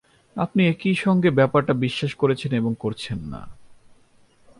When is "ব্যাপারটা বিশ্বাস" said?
1.29-2.15